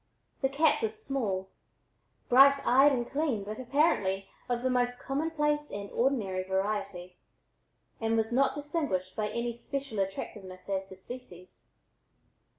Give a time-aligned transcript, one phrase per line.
[0.41, 1.51] The cat was small,
[2.27, 7.19] bright eyed and clean but apparently of the most commonplace and ordinary variety,
[7.99, 11.67] and not distinguished by any special attractiveness as to species.